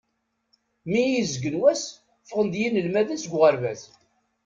[0.89, 1.83] Mi i izeggen wass,
[2.27, 3.81] ffɣen-d yinelmaden seg uɣerbaz.